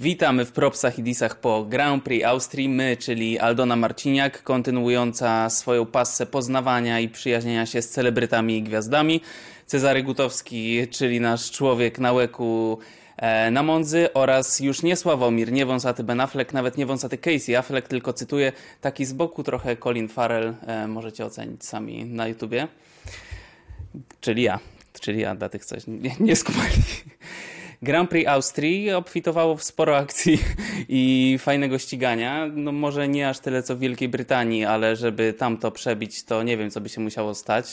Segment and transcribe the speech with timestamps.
[0.00, 2.68] Witamy w propsach i disach po Grand Prix Austrii.
[2.68, 9.20] My, czyli Aldona Marciniak, kontynuująca swoją passę poznawania i przyjaźnienia się z celebrytami i gwiazdami.
[9.66, 12.78] Cezary Gutowski, czyli nasz człowiek na łeku
[13.16, 17.56] e, na Mondzy oraz już nie Sławomir, nie wąsaty Ben Affleck, nawet nie wąsaty Casey
[17.56, 22.68] Affleck, tylko cytuję taki z boku trochę Colin Farrell, e, możecie ocenić sami na YouTubie.
[24.20, 24.58] Czyli ja,
[25.00, 26.36] czyli ja dla tych coś nie, nie.
[27.82, 30.38] Grand Prix Austrii obfitowało w sporo akcji
[30.88, 32.46] i fajnego ścigania.
[32.54, 36.42] No może nie aż tyle co w Wielkiej Brytanii, ale żeby tam to przebić, to
[36.42, 37.66] nie wiem, co by się musiało stać.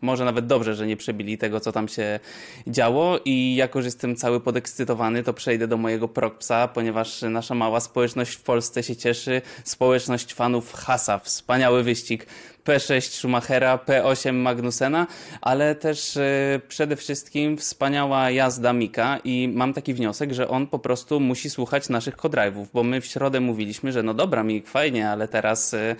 [0.00, 2.20] Może nawet dobrze, że nie przebili tego, co tam się
[2.66, 7.80] działo i jako, że jestem cały podekscytowany, to przejdę do mojego prokpsa, ponieważ nasza mała
[7.80, 9.42] społeczność w Polsce się cieszy.
[9.64, 11.18] Społeczność fanów Hasa.
[11.18, 12.26] Wspaniały wyścig.
[12.66, 15.06] P6 Schumachera, P8 Magnusena,
[15.40, 20.78] ale też e, przede wszystkim wspaniała jazda Mika i mam taki wniosek, że on po
[20.78, 25.10] prostu musi słuchać naszych kodrive'ów, bo my w środę mówiliśmy, że no dobra Mik, fajnie,
[25.10, 25.96] ale teraz e,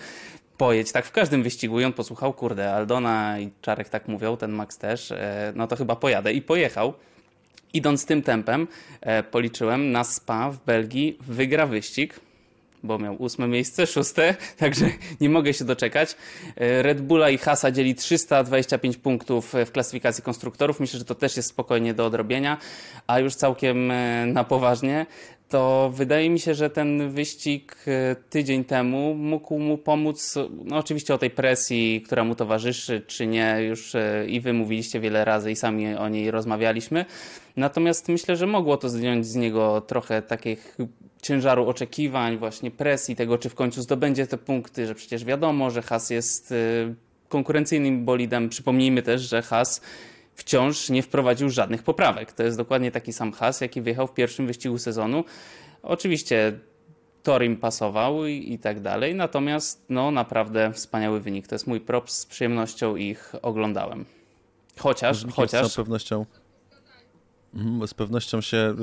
[0.57, 0.91] pojedź.
[0.91, 4.77] Tak w każdym wyścigu i on posłuchał, kurde, Aldona i Czarek tak mówią, ten Max
[4.77, 6.93] też, e, no to chyba pojadę i pojechał.
[7.73, 8.67] Idąc tym tempem,
[9.31, 12.19] policzyłem, na Spa w Belgii wygra wyścig,
[12.87, 14.89] bo miał ósme miejsce, szóste, także
[15.21, 16.15] nie mogę się doczekać.
[16.55, 20.79] E, Red Bulla i Hasa dzieli 325 punktów w klasyfikacji konstruktorów.
[20.79, 22.57] Myślę, że to też jest spokojnie do odrobienia,
[23.07, 25.05] a już całkiem e, na poważnie
[25.49, 31.13] to wydaje mi się, że ten wyścig e, tydzień temu mógł mu pomóc, no oczywiście
[31.13, 33.93] o tej presji, która mu towarzyszy, czy nie, już
[34.27, 37.05] i wy mówiliście wiele razy i sami o niej rozmawialiśmy.
[37.57, 40.77] Natomiast myślę, że mogło to zdjąć z niego trochę takich
[41.21, 45.81] ciężaru oczekiwań, właśnie presji tego, czy w końcu zdobędzie te punkty, że przecież wiadomo, że
[45.81, 46.95] Has jest y,
[47.29, 48.49] konkurencyjnym bolidem.
[48.49, 49.81] Przypomnijmy też, że Has
[50.37, 52.33] wciąż nie wprowadził żadnych poprawek.
[52.33, 55.23] To jest dokładnie taki sam Has, jaki wyjechał w pierwszym wyścigu sezonu.
[55.83, 56.59] Oczywiście
[57.23, 61.47] tor im pasował i, i, tak dalej, natomiast no naprawdę wspaniały wynik.
[61.47, 64.05] To jest mój prop, z przyjemnością ich oglądałem.
[64.79, 65.71] Chociaż, chociaż...
[65.71, 66.25] Z pewnością,
[67.53, 68.75] mhm, z pewnością się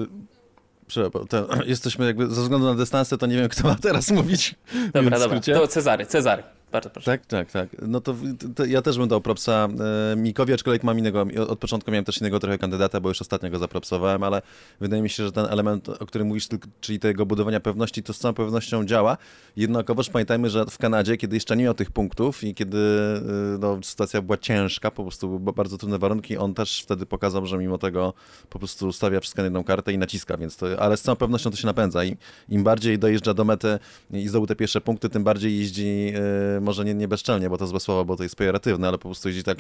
[1.29, 4.55] to, jesteśmy jakby, ze względu na dystansy, to nie wiem, kto ma teraz mówić.
[4.93, 6.43] Dobra, dobra, to Cezary, Cezary.
[6.75, 7.11] Bardzo proszę.
[7.11, 7.69] Tak, tak, tak.
[7.83, 8.15] No to,
[8.55, 9.69] to ja też bym dał propsa
[10.13, 13.51] e, Mikowi, aczkolwiek mam innego, od początku miałem też innego trochę kandydata, bo już ostatnio
[13.51, 14.43] go zapropsowałem, ale
[14.81, 16.49] wydaje mi się, że ten element, o którym mówisz,
[16.81, 19.17] czyli tego budowania pewności, to z całą pewnością działa.
[19.57, 23.79] Jednakowoż pamiętajmy, że w Kanadzie, kiedy jeszcze nie miał tych punktów i kiedy e, no,
[23.83, 27.79] sytuacja była ciężka, po prostu były bardzo trudne warunki, on też wtedy pokazał, że mimo
[27.79, 28.15] tego
[28.51, 31.51] po prostu stawia wszystko na jedną kartę i naciska, więc to, ale z całą pewnością
[31.51, 32.17] to się napędza i
[32.49, 33.79] im bardziej dojeżdża do mety
[34.11, 37.67] i zdobył te pierwsze punkty, tym bardziej jeździ e, może nie, nie bezczelnie, bo to
[37.67, 39.59] złe słowo, bo to jest pejoratywne, ale po prostu jeździ tak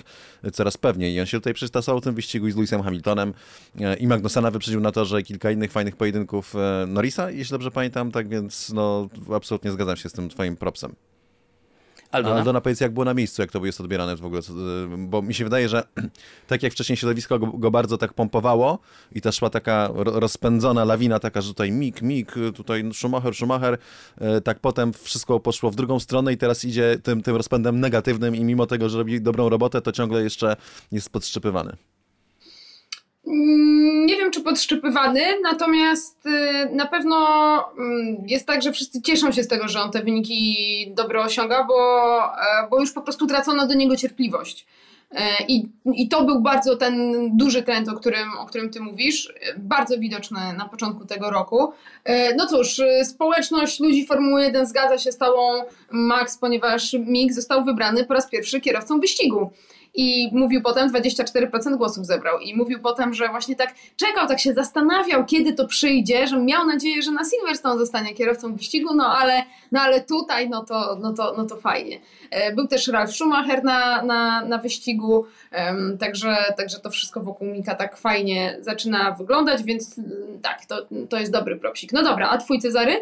[0.52, 1.14] coraz pewniej.
[1.14, 3.34] I on się tutaj przystasował w tym wyścigu i z Lewisem Hamiltonem
[3.80, 7.70] e, i Magnusena wyprzedził na to, że kilka innych fajnych pojedynków e, Norrisa, jeśli dobrze
[7.70, 10.94] pamiętam, tak więc no absolutnie zgadzam się z tym twoim propsem.
[12.14, 12.36] Aldona?
[12.36, 14.40] Aldona, powiedz, jak było na miejscu, jak to jest odbierane w ogóle,
[14.98, 15.82] bo mi się wydaje, że
[16.48, 18.78] tak jak wcześniej środowisko go, go bardzo tak pompowało
[19.12, 23.78] i ta szła taka rozpędzona lawina, taka, że tutaj mik, mik, tutaj Schumacher, Schumacher,
[24.18, 28.36] e, tak potem wszystko poszło w drugą stronę i teraz idzie tym, tym rozpędem negatywnym
[28.36, 30.56] i mimo tego, że robi dobrą robotę, to ciągle jeszcze
[30.92, 31.76] jest podszczypywany.
[33.26, 36.30] Mm, nie wiem, czy podszczypywany, natomiast y,
[36.72, 37.16] na pewno
[37.78, 41.64] mm, jest tak, że wszyscy cieszą się z tego, że on te wyniki dobre osiąga,
[41.64, 44.66] bo, e, bo już po prostu tracono do niego cierpliwość.
[45.14, 49.34] E, I, I to był bardzo ten duży trend, o którym, o którym ty mówisz,
[49.56, 51.72] bardzo widoczny na początku tego roku.
[52.04, 55.40] E, no cóż, społeczność ludzi Formuły 1 zgadza się z tobą,
[55.90, 59.50] Max, ponieważ Mick został wybrany po raz pierwszy kierowcą wyścigu.
[59.94, 62.38] I mówił potem, 24% głosów zebrał.
[62.38, 66.66] I mówił potem, że właśnie tak czekał, tak się zastanawiał, kiedy to przyjdzie, że miał
[66.66, 69.42] nadzieję, że na Silverstone zostanie kierowcą wyścigu, no ale,
[69.72, 72.00] no ale tutaj, no to, no, to, no to fajnie.
[72.30, 75.03] E, był też Ralf Schumacher na, na, na wyścigu,
[75.98, 81.18] także, także to wszystko wokół Mika tak fajnie zaczyna wyglądać, więc mm, tak, to, to
[81.18, 81.92] jest dobry propsik.
[81.92, 82.92] No dobra, a twój Cezary?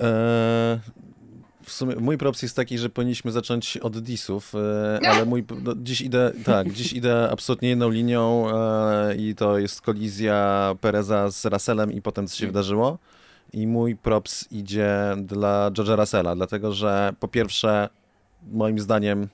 [0.00, 0.78] Eee,
[1.64, 5.74] w sumie mój props jest taki, że powinniśmy zacząć od disów, e, ale mój, no,
[5.76, 11.44] dziś idę, tak, dziś idę absolutnie jedną linią e, i to jest kolizja Pereza z
[11.44, 12.98] Russellem i potem co się wydarzyło.
[13.52, 17.88] I mój props idzie dla George'a Russella, dlatego że po pierwsze,
[18.52, 19.28] moim zdaniem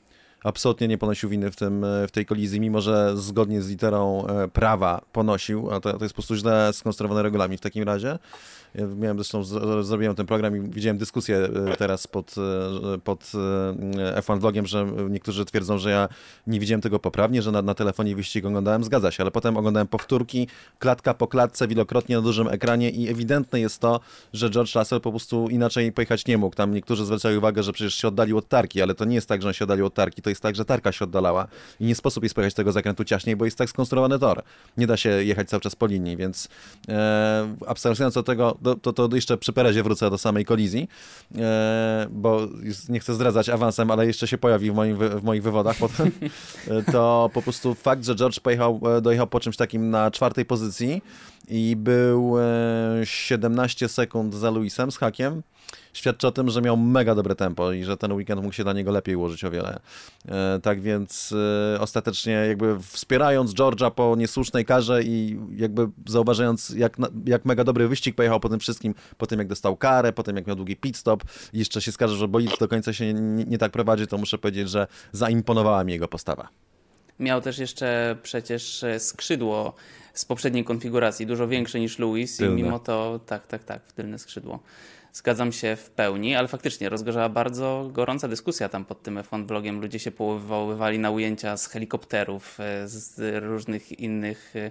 [0.44, 5.00] absolutnie nie ponosił winy w, tym, w tej kolizji, mimo że zgodnie z literą prawa
[5.12, 8.19] ponosił, a to, to jest po prostu źle skonstruowany regulamin w takim razie.
[8.75, 9.44] Ja miałem zresztą,
[9.82, 12.34] zrobiłem ten program i widziałem dyskusję e, teraz pod,
[12.94, 13.32] e, pod
[14.04, 16.08] e, F1 vlogiem, że niektórzy twierdzą, że ja
[16.46, 19.88] nie widziałem tego poprawnie, że na, na telefonie wyścig oglądałem, zgadza się, ale potem oglądałem
[19.88, 20.48] powtórki,
[20.78, 24.00] klatka po klatce, wielokrotnie na dużym ekranie i ewidentne jest to,
[24.32, 26.56] że George Russell po prostu inaczej pojechać nie mógł.
[26.56, 29.42] Tam niektórzy zwracają uwagę, że przecież się oddalił od tarki, ale to nie jest tak,
[29.42, 31.46] że on się oddalił od tarki, to jest tak, że tarka się oddalała
[31.80, 34.42] i nie sposób jest pojechać tego zakrętu ciaśniej, bo jest tak skonstruowany tor.
[34.76, 36.48] Nie da się jechać cały czas po linii, więc
[36.88, 40.88] e, abstrahując od tego, do, to, to jeszcze przy Perezie wrócę do samej kolizji,
[41.38, 42.48] e, bo
[42.88, 46.10] nie chcę zdradzać awansem, ale jeszcze się pojawi w, moim, w moich wywodach potem,
[46.68, 50.44] e, to po prostu fakt, że George pojechał, e, dojechał po czymś takim na czwartej
[50.44, 51.02] pozycji
[51.48, 52.36] i był
[53.04, 55.42] 17 sekund za Luisem z hakiem,
[55.92, 58.72] świadczy o tym, że miał mega dobre tempo i że ten weekend mógł się dla
[58.72, 59.81] niego lepiej ułożyć o wiele.
[60.28, 61.34] E, tak więc
[61.75, 66.96] e, ostatecznie jakby wspierając George'a po niesłusznej karze i jakby zauważając jak,
[67.26, 70.37] jak mega dobry wyścig pojechał po tym wszystkim, po tym jak dostał karę, po tym
[70.37, 73.44] jak miał długi pit stop i jeszcze się skarży, że bolid do końca się nie,
[73.44, 76.48] nie tak prowadzi, to muszę powiedzieć, że zaimponowała mi jego postawa.
[77.20, 79.75] Miał też jeszcze przecież skrzydło
[80.14, 82.60] z poprzedniej konfiguracji, dużo większe niż Louis Tylne.
[82.60, 84.60] i mimo to tak, tak, tak, w tylne skrzydło.
[85.12, 89.80] Zgadzam się w pełni, ale faktycznie rozgorzała bardzo gorąca dyskusja tam pod tym F1 blogiem.
[89.80, 94.70] Ludzie się powoływali na ujęcia z helikopterów, e, z różnych innych e,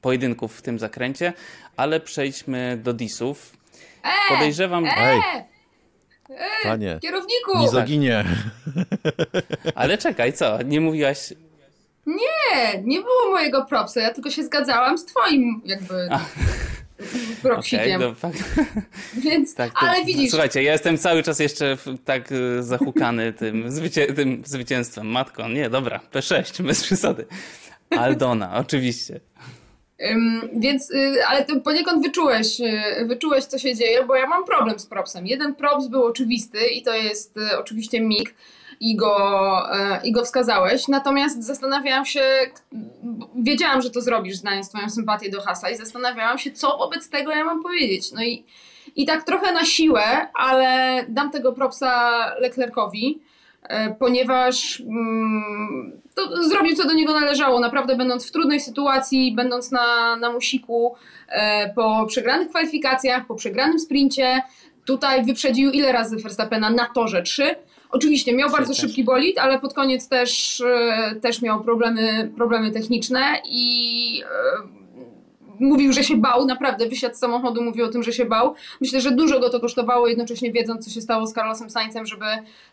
[0.00, 1.32] pojedynków w tym zakręcie,
[1.76, 3.56] ale przejdźmy do disów.
[4.04, 4.86] E, Podejrzewam...
[4.86, 5.20] E, Ej!
[6.62, 7.58] Panie, kierowniku!
[7.58, 8.24] Mizoginie.
[9.74, 10.62] Ale czekaj, co?
[10.62, 11.32] Nie mówiłaś
[12.06, 16.08] nie, nie było mojego propsa, ja tylko się zgadzałam z twoim jakby
[17.42, 18.02] propsikiem.
[18.02, 18.32] Okay,
[19.24, 20.30] Więc, tak, ale widzisz...
[20.30, 25.06] Słuchajcie, ja jestem cały czas jeszcze tak y, zahukany tym, zwycię tym zwycięstwem.
[25.06, 27.26] Matko, nie, dobra, P6, bez przesady.
[27.90, 29.20] Aldona, oczywiście.
[30.52, 34.78] Więc, y, ale ty poniekąd wyczułeś, y, wyczułeś, co się dzieje, bo ja mam problem
[34.78, 35.26] z propsem.
[35.26, 38.34] Jeden props był oczywisty i to jest y, oczywiście mig
[38.80, 39.16] i go,
[39.72, 40.88] e, i go wskazałeś.
[40.88, 42.22] Natomiast zastanawiałam się,
[43.42, 47.30] wiedziałam, że to zrobisz, znając Twoją sympatię do Hasa, i zastanawiałam się, co wobec tego
[47.30, 48.12] ja mam powiedzieć.
[48.12, 48.44] No i,
[48.96, 53.20] i tak trochę na siłę, ale dam tego propsa Leclercowi,
[53.62, 56.00] e, ponieważ mm,
[56.40, 57.60] zrobił, co do niego należało.
[57.60, 60.94] Naprawdę, będąc w trudnej sytuacji, będąc na, na musiku,
[61.28, 64.42] e, po przegranych kwalifikacjach, po przegranym sprincie,
[64.84, 67.22] tutaj wyprzedził ile razy Verstappena na torze?
[67.22, 67.54] Trzy
[67.90, 73.20] Oczywiście miał bardzo szybki bolid, ale pod koniec też, e, też miał problemy, problemy techniczne
[73.44, 74.76] i e,
[75.60, 78.54] mówił, że się bał, naprawdę wysiadł z samochodu, mówił o tym, że się bał.
[78.80, 82.26] Myślę, że dużo go to kosztowało, jednocześnie wiedząc, co się stało z Carlosem Saincem, żeby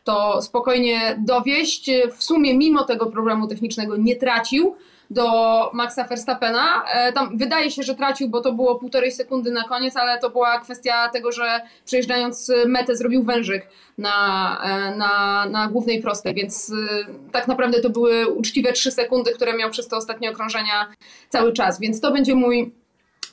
[0.03, 1.91] to spokojnie dowieść.
[2.17, 4.75] W sumie, mimo tego problemu technicznego, nie tracił
[5.09, 6.83] do Maxa Verstappena.
[6.93, 10.29] E, tam wydaje się, że tracił, bo to było półtorej sekundy na koniec, ale to
[10.29, 13.67] była kwestia tego, że przejeżdżając metę zrobił wężyk
[13.97, 19.31] na, e, na, na głównej prostej, więc e, tak naprawdę to były uczciwe trzy sekundy,
[19.31, 20.87] które miał przez te ostatnie okrążenia
[21.29, 22.82] cały czas, więc to będzie mój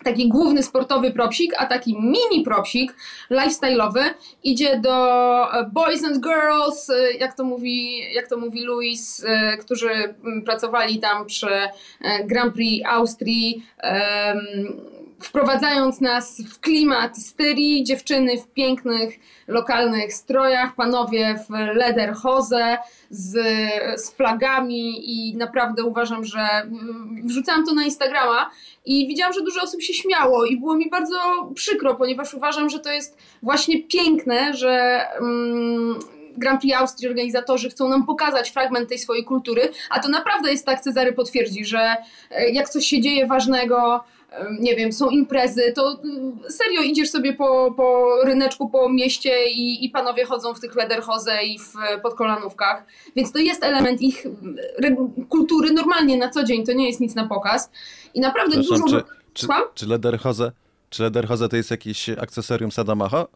[0.04, 2.94] taki główny sportowy propsik, a taki mini propsik
[3.30, 4.02] lifestyle'owy
[4.44, 9.56] idzie do e, boys and girls, e, jak to mówi, jak to mówi Louis, e,
[9.56, 10.14] którzy
[10.44, 11.50] pracowali tam przy
[12.24, 13.66] Grand Prix Austrii
[15.22, 19.14] wprowadzając nas w klimat styrii, dziewczyny w pięknych
[19.48, 22.78] lokalnych strojach, panowie w lederhose
[23.10, 23.32] z,
[23.96, 28.50] z flagami i naprawdę uważam, że mm, wrzucałam to na Instagrama
[28.84, 31.18] i widziałam, że dużo osób się śmiało i było mi bardzo
[31.54, 35.98] przykro, ponieważ uważam, że to jest właśnie piękne, że um,
[36.36, 40.66] Grand Prix Austrii organizatorzy chcą nam pokazać fragment tej swojej kultury, a to naprawdę jest
[40.66, 41.96] tak, Cezary potwierdzi, że
[42.30, 44.04] e, jak coś się dzieje ważnego,
[44.60, 49.84] nie wiem, są imprezy, to mm, serio idziesz sobie po, po ryneczku, po mieście i,
[49.84, 52.84] i panowie chodzą w tych lederhose i w podkolanówkach,
[53.16, 54.56] więc to jest element ich mm,
[55.28, 57.70] kultury normalnie na co dzień, to nie jest nic na pokaz.
[58.14, 58.84] I naprawdę dużo...
[58.88, 59.02] Czy,
[59.34, 60.52] czy, czy lederhose,
[60.90, 63.26] czy lederhose to jest jakieś akcesorium Sadamacha?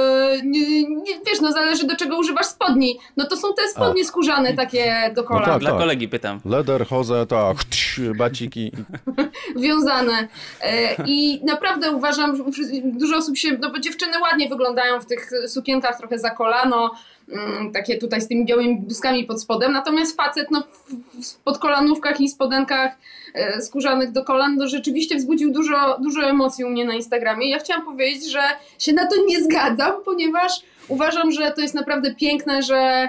[0.00, 2.98] E, nie, nie, wiesz, no zależy do czego używasz spodni.
[3.16, 4.04] No to są te spodnie A.
[4.04, 5.42] skórzane takie do kolan.
[5.42, 5.78] No tak, Dla tak.
[5.78, 6.40] kolegi pytam.
[6.44, 7.56] Leder, hose, tak,
[8.16, 8.72] baciki.
[9.62, 10.28] Wiązane.
[10.60, 15.30] E, I naprawdę uważam, że dużo osób się, no bo dziewczyny ładnie wyglądają w tych
[15.48, 16.90] sukienkach trochę za kolano,
[17.72, 20.62] takie tutaj z tymi białymi błyskami pod spodem, natomiast facet no,
[21.22, 22.96] w podkolanówkach i spodenkach
[23.34, 27.50] E, skórzanych do kolan, no rzeczywiście wzbudził dużo, dużo emocji u mnie na Instagramie.
[27.50, 28.42] Ja chciałam powiedzieć, że
[28.78, 30.52] się na to nie zgadzam, ponieważ
[30.88, 33.08] uważam, że to jest naprawdę piękne, że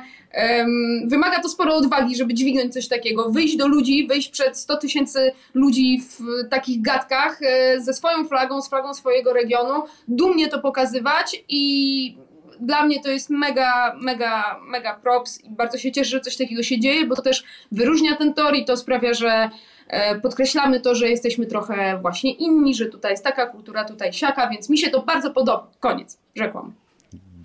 [1.05, 5.31] Wymaga to sporo odwagi, żeby dźwignąć coś takiego, wyjść do ludzi, wyjść przed 100 tysięcy
[5.53, 11.43] ludzi w takich gadkach e, ze swoją flagą, z flagą swojego regionu, dumnie to pokazywać
[11.49, 12.17] i
[12.59, 16.63] dla mnie to jest mega, mega, mega props i bardzo się cieszę, że coś takiego
[16.63, 19.49] się dzieje, bo to też wyróżnia ten tor i to sprawia, że
[19.87, 24.49] e, podkreślamy to, że jesteśmy trochę właśnie inni, że tutaj jest taka kultura, tutaj siaka,
[24.49, 25.67] więc mi się to bardzo podoba.
[25.79, 26.84] Koniec, rzekłam.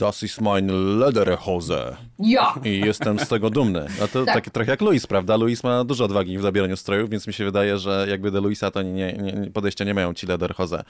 [0.00, 1.96] Das ist meine Lederhose.
[2.18, 2.54] Ja.
[2.64, 3.86] I jestem z tego dumny.
[4.02, 4.34] A to tak.
[4.34, 5.36] takie trochę jak Luis, prawda?
[5.36, 8.70] Luis ma dużo odwagi w zabieraniu strojów, więc mi się wydaje, że jakby do Luisa
[8.70, 10.84] to nie, nie, podejścia nie mają ci Lederhose.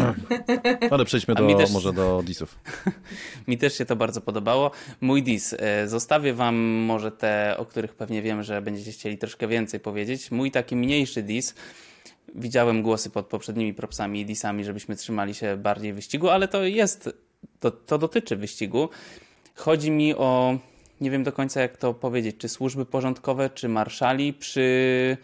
[0.90, 2.58] Ale przejdźmy do, też, może do disów.
[3.48, 4.70] Mi też się to bardzo podobało.
[5.00, 5.54] Mój dis.
[5.58, 10.30] E, zostawię wam może te, o których pewnie wiem, że będziecie chcieli troszkę więcej powiedzieć.
[10.30, 11.54] Mój taki mniejszy dis
[12.34, 17.31] widziałem głosy pod poprzednimi propsami i disami, żebyśmy trzymali się bardziej wyścigu, ale to jest
[17.60, 18.88] to, to dotyczy wyścigu.
[19.54, 20.58] Chodzi mi o,
[21.00, 25.16] nie wiem do końca jak to powiedzieć, czy służby porządkowe, czy marszali przy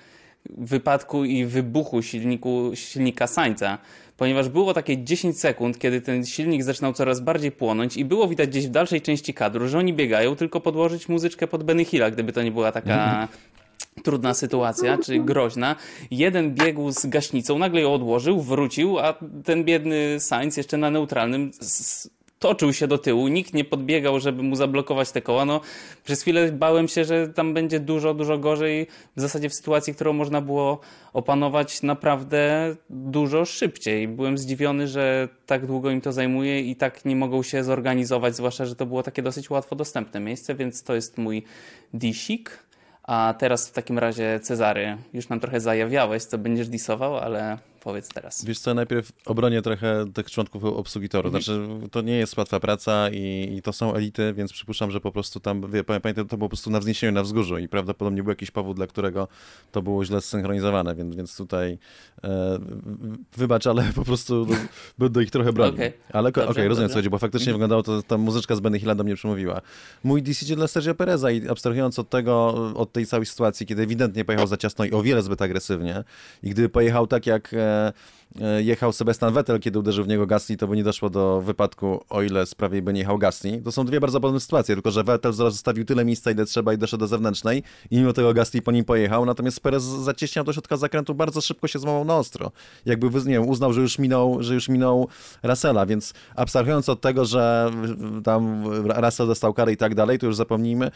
[0.51, 3.79] wypadku i wybuchu silniku, silnika Sańca,
[4.17, 8.49] ponieważ było takie 10 sekund, kiedy ten silnik zaczynał coraz bardziej płonąć i było widać
[8.49, 12.33] gdzieś w dalszej części kadru, że oni biegają, tylko podłożyć muzyczkę pod Benny Hilla, gdyby
[12.33, 13.29] to nie była taka
[13.99, 15.77] trudna sytuacja, czy groźna.
[16.11, 19.15] Jeden biegł z gaśnicą, nagle ją odłożył, wrócił, a
[19.45, 21.51] ten biedny Sainz jeszcze na neutralnym
[22.39, 25.45] toczył się do tyłu, nikt nie podbiegał, żeby mu zablokować te koła.
[25.45, 25.61] No,
[26.05, 28.87] przez chwilę bałem się, że tam będzie dużo, dużo gorzej.
[29.17, 30.81] W zasadzie w sytuacji, którą można było
[31.13, 34.09] opanować naprawdę dużo szybciej.
[34.09, 38.67] Byłem zdziwiony, że tak długo im to zajmuje i tak nie mogą się zorganizować, zwłaszcza,
[38.67, 41.43] że to było takie dosyć łatwo dostępne miejsce, więc to jest mój
[41.95, 42.68] disik.
[43.09, 48.09] A teraz w takim razie Cezary, już nam trochę zajawiałeś, co będziesz disował, ale Powiedz
[48.09, 48.45] teraz.
[48.45, 51.31] Wiesz co, najpierw obronię trochę tych członków obsługi toru.
[51.31, 55.13] Znaczy, to nie jest łatwa praca i, i, to są elity, więc przypuszczam, że po
[55.13, 58.31] prostu tam, wie, pamiętam, to było po prostu na wzniesieniu, na wzgórzu i prawdopodobnie był
[58.31, 59.29] jakiś powód, dla którego
[59.73, 61.79] to było źle zsynchronizowane, więc, więc tutaj
[62.25, 62.59] e,
[63.37, 64.47] wybacz, ale po prostu
[64.99, 65.75] będę ich trochę bronił.
[65.75, 65.93] Okay.
[66.13, 67.55] Ale okej, okay, rozumiem co chodzi, bo faktycznie mhm.
[67.55, 69.61] wyglądało to, ta muzyczka z Benny Hilla do mnie przemówiła.
[70.05, 74.25] Mój DC dla Sergio Pereza i abstrahując od tego, od tej całej sytuacji, kiedy ewidentnie
[74.25, 76.05] pojechał za ciasno i o wiele zbyt agresywnie
[76.43, 77.93] i gdyby pojechał tak jak e, E,
[78.59, 82.23] jechał Sebastian Vettel, kiedy uderzył w niego Gasly, to by nie doszło do wypadku, o
[82.23, 83.63] ile sprawiej by nie jechał Gasly.
[83.65, 86.79] To są dwie bardzo podobne sytuacje, tylko że Vettel zostawił tyle miejsca, ile trzeba i
[86.79, 90.77] doszedł do zewnętrznej i mimo tego Gasly po nim pojechał, natomiast Perez zacieśniał do środka
[90.77, 92.53] zakrętu, bardzo szybko się złamał na ostro.
[92.87, 95.09] Jakby, nie wiem, uznał, że już minął, że już minął
[95.43, 97.71] Russella, więc abstrahując od tego, że
[98.25, 98.65] tam
[99.03, 100.91] Russell dostał karę i tak dalej, to już zapomnijmy,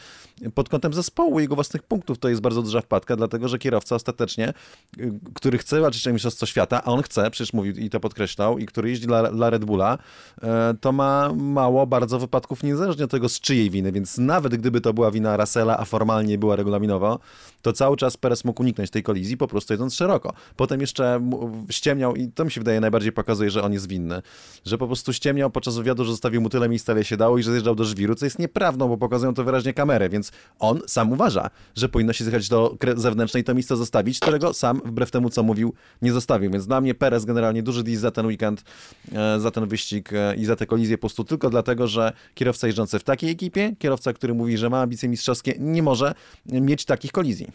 [0.55, 4.53] pod kątem zespołu jego własnych punktów to jest bardzo duża wpadka, dlatego, że kierowca ostatecznie,
[4.99, 8.59] y, który chce walczyć o mistrzostwo świata, a on chce, przecież mówił i to podkreślał,
[8.59, 9.99] i który jeździ dla, dla Red Bulla,
[10.43, 14.81] e, to ma mało bardzo wypadków niezależnie od tego z czyjej winy, więc nawet gdyby
[14.81, 17.19] to była wina Russella, a formalnie była regulaminowo,
[17.63, 20.33] to cały czas Perez mógł uniknąć tej kolizji, po prostu jedząc szeroko.
[20.57, 21.31] Potem jeszcze
[21.71, 24.23] ściemniał i to mi się wydaje najbardziej pokazuje, że on jest winny,
[24.65, 27.43] że po prostu ściemniał podczas wywiadu, że zostawił mu tyle miejsca, ile się dało i
[27.43, 31.13] że zjeżdżał do żwiru, co jest nieprawdą, bo pokazują to wyraźnie kamerę, więc on sam
[31.13, 35.43] uważa, że powinno się zjechać do zewnętrznej to miejsce zostawić, którego sam, wbrew temu, co
[35.43, 36.51] mówił, nie zostawił.
[36.51, 38.65] Więc dla mnie Perez generalnie duży dis za ten weekend,
[39.13, 42.67] e, za ten wyścig e, i za tę kolizję po prostu tylko dlatego, że kierowca
[42.67, 46.15] jeżdżący w takiej ekipie, kierowca, który mówi, że ma ambicje mistrzowskie, nie może
[46.47, 47.47] mieć takich kolizji.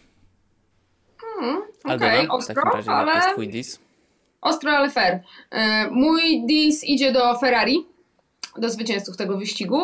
[1.18, 3.34] Hmm, Okej, okay, ostro, ale...
[3.34, 3.80] twój dis?
[4.42, 5.20] Ostro, ale fair.
[5.52, 7.86] E, mój dis idzie do Ferrari,
[8.58, 9.82] do zwycięzców tego wyścigu,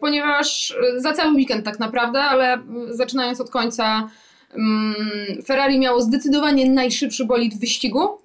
[0.00, 2.58] ponieważ za cały weekend tak naprawdę, ale
[2.90, 4.10] zaczynając od końca
[4.54, 4.94] mm,
[5.46, 8.18] Ferrari miało zdecydowanie najszybszy bolid w wyścigu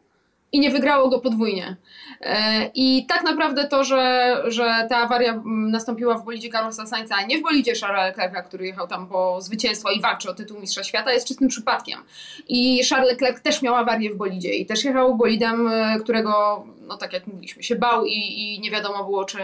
[0.51, 1.75] i nie wygrało go podwójnie.
[2.21, 7.25] E, I tak naprawdę to, że, że ta awaria nastąpiła w bolidzie Carlosa Sainza, a
[7.25, 10.83] nie w bolidzie Charlesa Leclerca, który jechał tam po zwycięstwo i walczy o tytuł mistrza
[10.83, 11.99] świata, jest czystym przypadkiem.
[12.47, 16.97] I Charles Leclerc też miał awarię w bolidzie i też jechał bolidem, e, którego, no
[16.97, 19.37] tak jak mówiliśmy, się bał i, i nie wiadomo było, czy,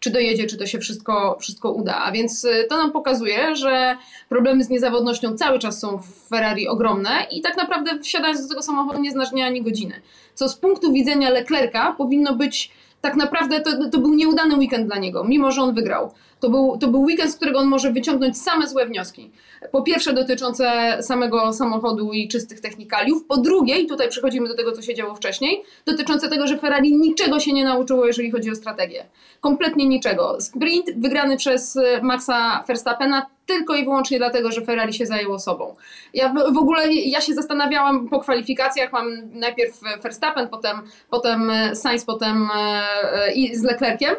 [0.00, 1.96] czy dojedzie, czy to się wszystko, wszystko uda.
[1.96, 3.96] A więc e, to nam pokazuje, że
[4.28, 8.62] problemy z niezawodnością cały czas są w Ferrari ogromne i tak naprawdę wsiadając do tego
[8.62, 10.02] samochodu nie znasz dnia ani godziny.
[10.34, 14.98] Co z punktu widzenia Leclerca powinno być tak naprawdę to, to był nieudany weekend dla
[14.98, 16.12] niego, mimo że on wygrał.
[16.40, 19.30] To był, to był weekend, z którego on może wyciągnąć same złe wnioski.
[19.72, 24.72] Po pierwsze dotyczące samego samochodu i czystych technikaliów, po drugie, i tutaj przechodzimy do tego,
[24.72, 28.54] co się działo wcześniej, dotyczące tego, że Ferrari niczego się nie nauczyło, jeżeli chodzi o
[28.54, 29.06] strategię.
[29.40, 30.40] Kompletnie niczego.
[30.40, 35.76] Sprint wygrany przez Maxa Verstappena tylko i wyłącznie dlatego, że Ferrari się zajęło sobą.
[36.14, 40.76] Ja w ogóle ja się zastanawiałam po kwalifikacjach, mam najpierw Verstappen, potem,
[41.10, 44.16] potem Sainz, potem e, i z Leclerciem E,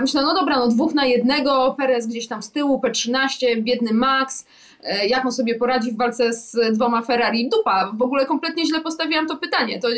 [0.00, 4.46] myślę, no dobra, no dwóch na jednego, Perez gdzieś tam z tyłu, P13, biedny Max,
[4.82, 7.48] e, jak on sobie poradzi w walce z dwoma Ferrari?
[7.48, 9.88] Dupa, w ogóle kompletnie źle postawiłam to pytanie, to,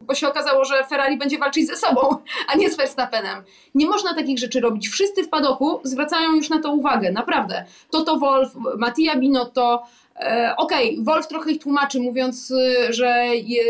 [0.00, 2.00] bo się okazało, że Ferrari będzie walczyć ze sobą,
[2.52, 3.42] a nie z Verstappenem.
[3.74, 4.88] Nie można takich rzeczy robić.
[4.88, 7.64] Wszyscy w padoku zwracają już na to uwagę, naprawdę.
[7.90, 9.82] Toto Wolf, Mattia Binotto,
[10.20, 12.52] E, okej, okay, Wolf trochę ich tłumaczy, mówiąc,
[12.88, 13.62] że je,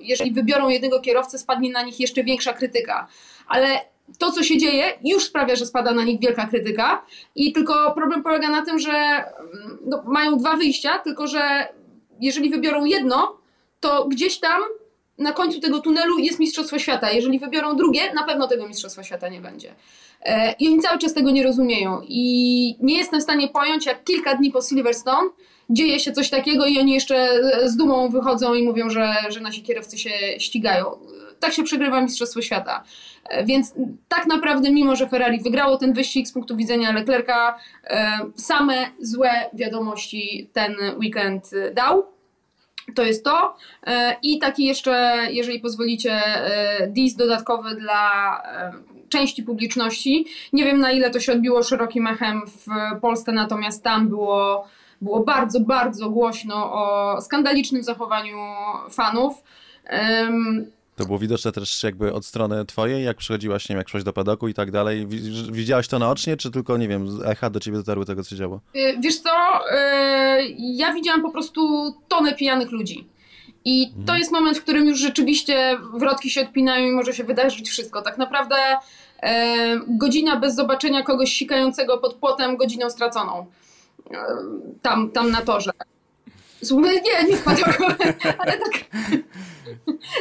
[0.00, 3.06] jeżeli wybiorą jednego kierowcę, spadnie na nich jeszcze większa krytyka.
[3.48, 3.80] Ale
[4.18, 7.06] to, co się dzieje, już sprawia, że spada na nich wielka krytyka.
[7.34, 11.68] I tylko problem polega na tym, że mm, no, mają dwa wyjścia, tylko że
[12.20, 13.36] jeżeli wybiorą jedno,
[13.80, 14.62] to gdzieś tam
[15.18, 17.10] na końcu tego tunelu jest Mistrzostwo Świata.
[17.10, 19.74] Jeżeli wybiorą drugie, na pewno tego Mistrzostwa Świata nie będzie.
[20.22, 22.00] E, I oni cały czas tego nie rozumieją.
[22.08, 25.30] I nie jestem w stanie pojąć, jak kilka dni po Silverstone
[25.70, 29.62] dzieje się coś takiego i oni jeszcze z dumą wychodzą i mówią, że, że nasi
[29.62, 30.98] kierowcy się ścigają.
[31.40, 32.82] Tak się przegrywa Mistrzostwo Świata.
[33.24, 33.74] E, więc
[34.08, 39.30] tak naprawdę, mimo że Ferrari wygrało ten wyścig z punktu widzenia Leclerca, e, same złe
[39.52, 42.06] wiadomości ten weekend dał.
[42.94, 43.56] To jest to.
[43.86, 46.22] E, I taki jeszcze, jeżeli pozwolicie,
[46.88, 48.42] dis dodatkowy dla
[49.08, 50.26] części publiczności.
[50.52, 54.68] Nie wiem na ile to się odbiło szerokim echem w Polsce, natomiast tam było
[55.00, 58.36] było bardzo, bardzo głośno o skandalicznym zachowaniu
[58.90, 59.42] fanów.
[61.00, 64.12] To było widoczne też jakby od strony twojej, jak przychodziłaś, nie wiem, jak przyszłaś do
[64.12, 65.06] padoku i tak dalej.
[65.52, 68.60] Widziałaś to naocznie, czy tylko, nie wiem, echa do ciebie dotarły tego, co się działo?
[68.76, 73.08] Y, wiesz co, y, ja widziałam po prostu tonę pijanych ludzi.
[73.64, 74.18] I to mhm.
[74.18, 78.02] jest moment, w którym już rzeczywiście wrotki się odpinają i może się wydarzyć wszystko.
[78.02, 78.56] Tak naprawdę
[79.88, 83.46] godzina bez zobaczenia kogoś sikającego pod płotem, godziną straconą
[84.82, 85.70] tam, tam na torze.
[86.62, 87.62] Nie, nie wpadł,
[88.38, 88.84] ale tak,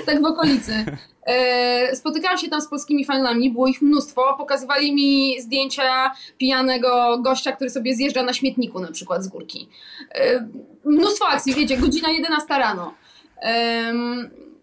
[0.05, 0.86] tak w okolicy.
[1.25, 4.36] E, spotykałam się tam z polskimi fanami, było ich mnóstwo.
[4.38, 9.69] Pokazywali mi zdjęcia pijanego gościa, który sobie zjeżdża na śmietniku, na przykład z górki.
[10.15, 10.50] E,
[10.86, 12.93] mnóstwo akcji, wiecie, godzina 11 rano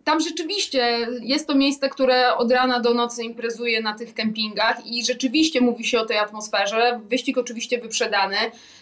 [0.06, 5.04] tam rzeczywiście jest to miejsce, które od rana do nocy imprezuje na tych kempingach i
[5.04, 7.00] rzeczywiście mówi się o tej atmosferze.
[7.08, 8.36] Wyścig oczywiście wyprzedany.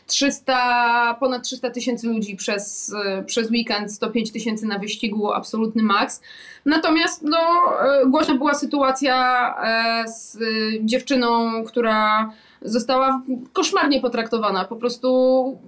[0.07, 2.95] 300, ponad 300 tysięcy ludzi przez,
[3.27, 6.23] przez weekend, 105 tysięcy na wyścigu, absolutny maks.
[6.65, 7.39] Natomiast no,
[7.81, 10.39] e, głośna była sytuacja e, z
[10.81, 12.31] dziewczyną, która
[12.63, 14.65] została koszmarnie potraktowana.
[14.65, 15.59] Po prostu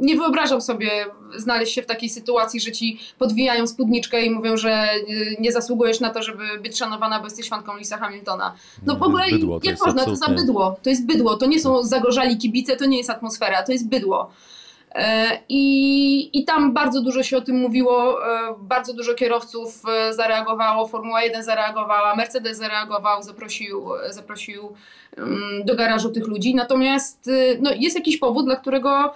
[0.00, 0.90] nie wyobrażam sobie
[1.36, 6.00] znaleźć się w takiej sytuacji, że ci podwijają spódniczkę i mówią, że y, nie zasługujesz
[6.00, 8.54] na to, żeby być szanowana, bo jesteś fanką Lisa Hamiltona.
[8.86, 10.26] No w ogóle bydło, jak można, absolutnie...
[10.26, 10.76] to za bydło.
[10.82, 14.30] To jest bydło, to nie są zagorzali kibice, to nie jest atmosfera, to jest bydło.
[14.96, 20.14] E, I, I tam bardzo dużo się o tym mówiło, e, bardzo dużo kierowców e,
[20.14, 24.72] zareagowało, Formuła 1 zareagowała, Mercedes zareagował, zaprosił, zaprosił
[25.16, 26.54] mm, do garażu tych ludzi.
[26.54, 27.30] Natomiast
[27.60, 29.14] no, jest jakiś powód, dla którego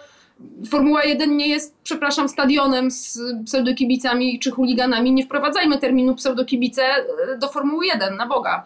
[0.70, 5.12] Formuła 1 nie jest, przepraszam, stadionem z pseudokibicami czy chuliganami.
[5.12, 8.64] Nie wprowadzajmy terminu pseudokibice e, do Formuły 1, na Boga.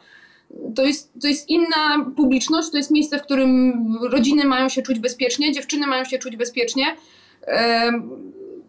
[0.74, 4.98] To jest, to jest inna publiczność, to jest miejsce, w którym rodziny mają się czuć
[4.98, 6.96] bezpiecznie, dziewczyny mają się czuć bezpiecznie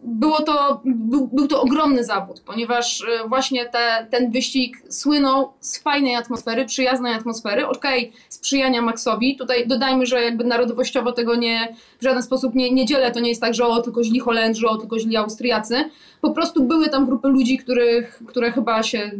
[0.06, 5.78] było to, był, był to ogromny zawód, ponieważ e, właśnie te, ten wyścig słynął z
[5.78, 9.36] fajnej atmosfery, przyjaznej atmosfery, okej, okay, sprzyjania Maxowi.
[9.36, 13.10] Tutaj dodajmy, że jakby narodowościowo tego nie, w żaden sposób nie, nie dzielę.
[13.10, 15.90] To nie jest tak, że o, tylko źli Holendrzy, o, tylko źli Austriacy.
[16.20, 19.10] Po prostu były tam grupy ludzi, których, które chyba się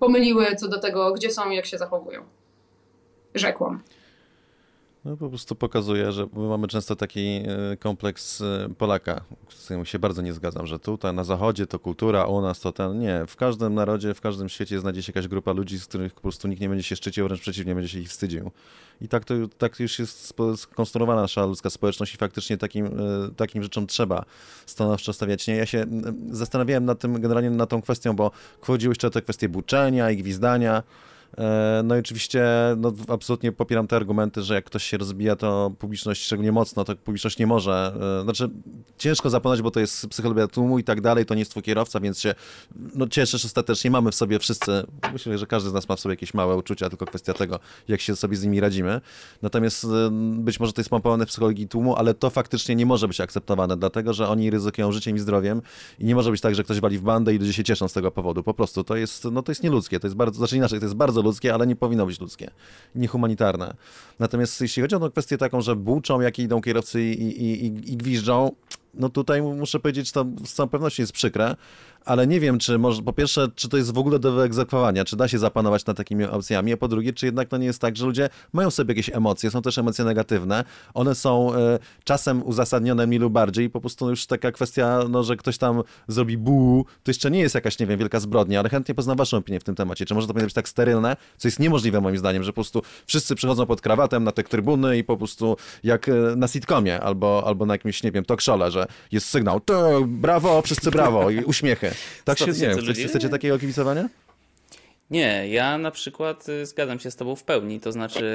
[0.00, 2.22] pomyliły co do tego, gdzie są i jak się zachowują.
[3.34, 3.80] Rzekłam.
[5.04, 9.84] No po prostu pokazuje, że my mamy często taki e, kompleks e, Polaka, z którym
[9.84, 12.98] się bardzo nie zgadzam, że tutaj na zachodzie to kultura, u nas to ten.
[12.98, 16.20] Nie, w każdym narodzie, w każdym świecie znajdzie się jakaś grupa ludzi, z których po
[16.20, 18.50] prostu nikt nie będzie się szczycił, wręcz przeciwnie, będzie się ich wstydził.
[19.00, 22.90] I tak to tak już jest skonstruowana nasza ludzka społeczność i faktycznie takim, e,
[23.36, 24.24] takim rzeczom trzeba
[24.66, 25.46] stanowczo stawiać.
[25.46, 25.86] Nie, ja się
[26.30, 30.82] zastanawiałem nad tym, generalnie nad tą kwestią, bo wchodziły jeszcze te kwestie buczenia i gwizdania.
[31.38, 32.44] E, no i oczywiście
[32.76, 36.96] no, absolutnie popieram te argumenty, że jak ktoś się rozbija, to publiczność szczególnie mocno, to
[36.96, 37.94] publiczność nie może.
[38.20, 38.50] E, znaczy,
[38.98, 42.00] ciężko zapoznać, bo to jest psychologia tłumu i tak dalej, to nie jest twój kierowca,
[42.00, 42.34] więc się
[42.94, 46.00] no, cieszę, że ostatecznie mamy w sobie wszyscy, myślę, że każdy z nas ma w
[46.00, 49.00] sobie jakieś małe uczucia, tylko kwestia tego, jak się sobie z nimi radzimy.
[49.42, 49.88] Natomiast e,
[50.34, 53.76] być może to jest pompowane w psychologii tłumu, ale to faktycznie nie może być akceptowane,
[53.76, 55.62] dlatego, że oni ryzykują życiem i zdrowiem
[55.98, 57.92] i nie może być tak, że ktoś wali w bandę i ludzie się cieszą z
[57.92, 58.42] tego powodu.
[58.42, 60.96] Po prostu to jest, no to jest nieludzkie, to jest bardzo, znaczy inaczej, to jest
[60.96, 62.50] bardzo ludzkie, ale nie powinno być ludzkie,
[62.94, 63.74] niehumanitarne.
[64.18, 67.92] Natomiast jeśli chodzi o tę kwestię taką, że buczą, jak idą kierowcy i, i, i,
[67.92, 68.50] i gwiżdżą,
[68.94, 71.56] no tutaj muszę powiedzieć, to z całą pewnością jest przykre,
[72.04, 75.16] ale nie wiem, czy może, po pierwsze, czy to jest w ogóle do wyegzekwowania, czy
[75.16, 77.96] da się zapanować nad takimi opcjami, a po drugie, czy jednak to nie jest tak,
[77.96, 83.06] że ludzie mają sobie jakieś emocje, są też emocje negatywne, one są e, czasem uzasadnione
[83.06, 87.10] mniej lub bardziej, po prostu już taka kwestia, no, że ktoś tam zrobi bu, to
[87.10, 89.74] jeszcze nie jest jakaś, nie wiem, wielka zbrodnia, ale chętnie poznam waszą opinię w tym
[89.74, 92.54] temacie, czy może to powinno być tak sterylne, co jest niemożliwe moim zdaniem, że po
[92.54, 97.00] prostu wszyscy przychodzą pod krawatem na te trybuny i po prostu jak e, na sitcomie
[97.00, 101.30] albo, albo na jakimś, nie wiem, talk show'le, że jest sygnał, to brawo, wszyscy brawo
[101.30, 101.91] i uśmiechy.
[102.24, 104.08] Tak się, nie wiem, chcecie, chcecie takiego kibicowania?
[105.10, 107.80] Nie, ja na przykład y, zgadzam się z Tobą w pełni.
[107.80, 108.26] To znaczy,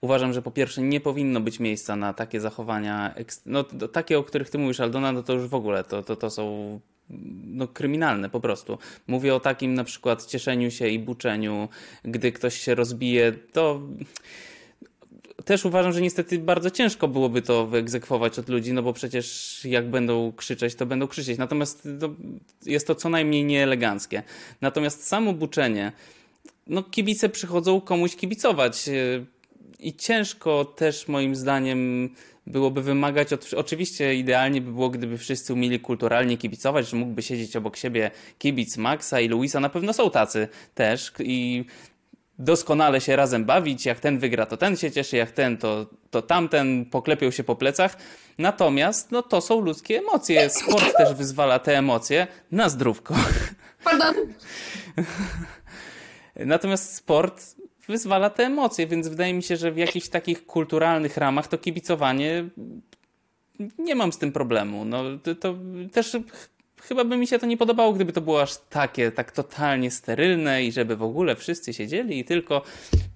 [0.00, 3.14] uważam, że po pierwsze nie powinno być miejsca na takie zachowania,
[3.46, 6.30] no takie, o których Ty mówisz, Aldona, no to już w ogóle to, to, to
[6.30, 6.80] są
[7.44, 8.78] no, kryminalne po prostu.
[9.06, 11.68] Mówię o takim na przykład cieszeniu się i buczeniu,
[12.04, 13.80] gdy ktoś się rozbije, to
[15.44, 19.90] też uważam, że niestety bardzo ciężko byłoby to wyegzekwować od ludzi, no bo przecież jak
[19.90, 21.38] będą krzyczeć, to będą krzyczeć.
[21.38, 22.14] Natomiast no,
[22.66, 24.22] jest to co najmniej nieeleganckie.
[24.60, 25.92] Natomiast samo buczenie,
[26.66, 29.26] no kibice przychodzą komuś kibicować y,
[29.78, 32.10] i ciężko też moim zdaniem
[32.46, 37.76] byłoby wymagać, oczywiście idealnie by było, gdyby wszyscy umieli kulturalnie kibicować, że mógłby siedzieć obok
[37.76, 41.64] siebie kibic Maxa i Luisa, na pewno są tacy też i
[42.38, 43.86] doskonale się razem bawić.
[43.86, 47.56] Jak ten wygra, to ten się cieszy, jak ten, to, to tamten, poklepią się po
[47.56, 47.96] plecach.
[48.38, 50.50] Natomiast no, to są ludzkie emocje.
[50.50, 53.14] Sport też wyzwala te emocje na zdrówko.
[53.84, 54.14] Pardon.
[56.36, 57.56] Natomiast sport
[57.88, 62.44] wyzwala te emocje, więc wydaje mi się, że w jakichś takich kulturalnych ramach to kibicowanie
[63.78, 64.84] nie mam z tym problemu.
[64.84, 65.54] No, to, to
[65.92, 66.16] też
[66.82, 70.64] chyba by mi się to nie podobało, gdyby to było aż takie, tak totalnie sterylne
[70.64, 72.62] i żeby w ogóle wszyscy siedzieli i tylko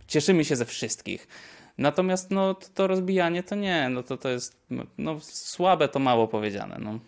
[0.06, 1.28] cieszymy się ze wszystkich.
[1.78, 4.56] Natomiast no, to, to rozbijanie to nie, no to, to jest
[4.98, 6.76] no, słabe, to mało powiedziane.
[6.80, 6.98] No.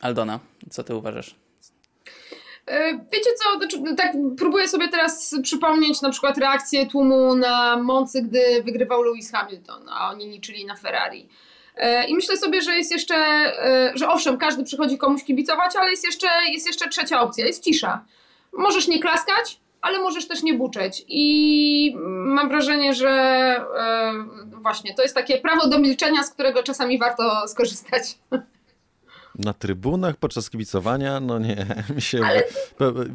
[0.00, 1.34] Aldona, co ty uważasz?
[2.66, 8.22] E, wiecie co, znaczy, tak próbuję sobie teraz przypomnieć na przykład reakcję tłumu na Moncy,
[8.22, 11.28] gdy wygrywał Lewis Hamilton, a oni liczyli na Ferrari.
[11.76, 15.90] E, I myślę sobie, że jest jeszcze, e, że owszem, każdy przychodzi komuś kibicować, ale
[15.90, 18.04] jest jeszcze, jest jeszcze trzecia opcja, jest cisza.
[18.52, 21.04] Możesz nie klaskać, ale możesz też nie buczeć.
[21.08, 24.12] I mam wrażenie, że e,
[24.62, 28.02] właśnie to jest takie prawo do milczenia, z którego czasami warto skorzystać.
[29.38, 31.20] Na trybunach podczas kibicowania?
[31.20, 31.66] No nie,
[31.96, 32.20] mi się.
[32.24, 32.42] Ale...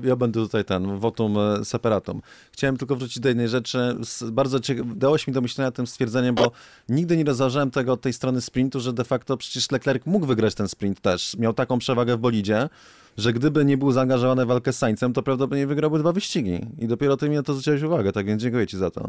[0.04, 2.22] Ja będę tutaj ten, votum e, separatum.
[2.52, 3.96] Chciałem tylko wrócić do jednej rzeczy.
[4.32, 4.60] Bardzo
[4.96, 6.52] dało się mi do myślenia tym stwierdzeniem, bo
[6.90, 10.56] nigdy nie rozważałem tego od tej strony sprintu, że de facto przecież Leclerc mógł wygrać
[10.56, 11.38] ten sprint też.
[11.38, 12.70] Miał taką przewagę w bolidzie,
[13.18, 16.60] że gdyby nie był zaangażowany w walkę z Sańcem, to prawdopodobnie wygrałby dwa wyścigi.
[16.80, 19.02] I dopiero ty mi na to zwróciłeś uwagę, tak więc dziękuję ci za to.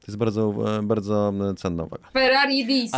[0.00, 2.10] To jest bardzo, e, bardzo cenna uwaga.
[2.12, 2.92] Ferrari dis.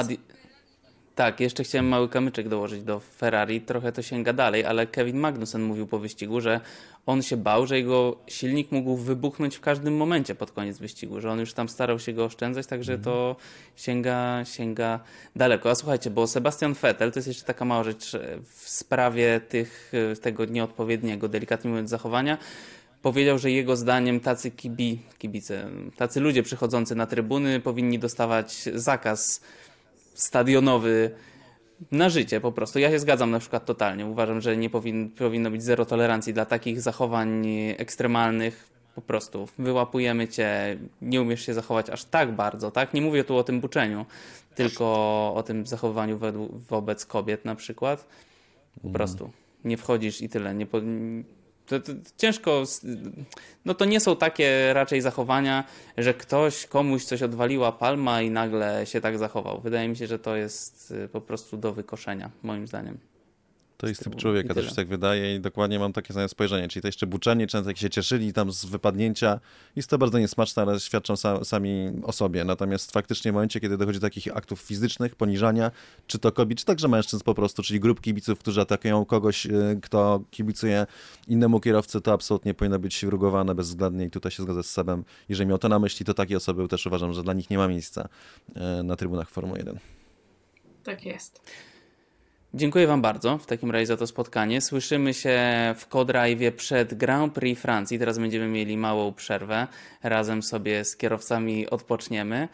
[1.20, 3.60] Tak, jeszcze chciałem mały kamyczek dołożyć do Ferrari.
[3.60, 6.60] Trochę to sięga dalej, ale Kevin Magnussen mówił po wyścigu, że
[7.06, 11.30] on się bał, że jego silnik mógł wybuchnąć w każdym momencie pod koniec wyścigu, że
[11.30, 13.36] on już tam starał się go oszczędzać, także to
[13.76, 15.00] sięga, sięga
[15.36, 15.70] daleko.
[15.70, 20.44] A słuchajcie, bo Sebastian Vettel, to jest jeszcze taka mała rzecz w sprawie tych, tego
[20.44, 22.38] nieodpowiedniego, delikatnie mówiąc, zachowania
[23.02, 29.40] powiedział, że jego zdaniem tacy kibi, kibice, tacy ludzie przychodzący na trybuny powinni dostawać zakaz
[30.14, 31.10] stadionowy
[31.92, 32.78] na życie po prostu.
[32.78, 34.06] Ja się zgadzam na przykład totalnie.
[34.06, 37.46] Uważam, że nie powin, powinno być zero tolerancji dla takich zachowań
[37.78, 38.70] ekstremalnych.
[38.94, 42.94] Po prostu wyłapujemy cię, nie umiesz się zachować aż tak bardzo, tak?
[42.94, 44.06] Nie mówię tu o tym buczeniu,
[44.54, 44.84] tylko
[45.36, 46.20] o tym zachowaniu
[46.68, 48.04] wobec kobiet na przykład.
[48.74, 48.92] Po mhm.
[48.92, 49.30] prostu
[49.64, 50.54] nie wchodzisz i tyle.
[50.54, 50.78] Nie, po,
[51.70, 52.62] to, to, ciężko,
[53.64, 55.64] no to nie są takie raczej zachowania,
[55.98, 59.60] że ktoś komuś coś odwaliła palma i nagle się tak zachował.
[59.60, 63.09] Wydaje mi się, że to jest y, po prostu do wykoszenia, moim zdaniem.
[63.80, 66.82] To jest typ człowieka, też się tak wydaje i dokładnie mam takie same spojrzenie, czyli
[66.82, 69.40] to jeszcze buczenie, często jak się cieszyli tam z wypadnięcia,
[69.76, 72.44] jest to bardzo niesmaczne, ale świadczą sa sami o sobie.
[72.44, 75.70] Natomiast faktycznie w momencie, kiedy dochodzi do takich aktów fizycznych, poniżania,
[76.06, 79.78] czy to kobiet, czy także mężczyzn po prostu, czyli grup kibiców, którzy atakują kogoś, y,
[79.82, 80.86] kto kibicuje
[81.28, 85.04] innemu kierowcy, to absolutnie powinno być rugowane bezwzględnie i tutaj się zgodzę z Sebem.
[85.28, 87.68] Jeżeli miał to na myśli, to takie osoby też uważam, że dla nich nie ma
[87.68, 88.08] miejsca
[88.80, 89.78] y, na trybunach Formuły 1.
[90.84, 91.40] Tak jest.
[92.54, 94.60] Dziękuję Wam bardzo w takim razie za to spotkanie.
[94.60, 95.38] Słyszymy się
[95.76, 97.98] w Codrive przed Grand Prix Francji.
[97.98, 99.66] Teraz będziemy mieli małą przerwę.
[100.02, 102.48] Razem sobie z kierowcami odpoczniemy.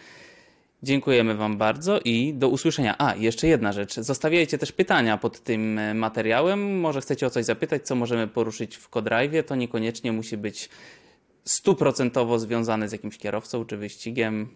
[0.82, 2.94] Dziękujemy Wam bardzo i do usłyszenia.
[2.98, 3.94] A, jeszcze jedna rzecz.
[3.94, 6.80] Zostawiajcie też pytania pod tym materiałem.
[6.80, 9.46] Może chcecie o coś zapytać, co możemy poruszyć w Codrive.
[9.46, 10.68] To niekoniecznie musi być
[11.44, 14.48] stuprocentowo związane z jakimś kierowcą czy wyścigiem.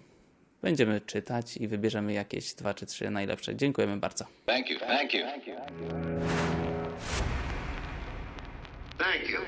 [0.63, 3.57] Będziemy czytać i wybierzemy jakieś dwa czy trzy najlepsze.
[3.57, 4.25] Dziękujemy bardzo.
[4.47, 4.79] Thank you.
[4.79, 5.21] Thank you.
[5.21, 5.55] Thank you.
[8.99, 9.41] Thank you.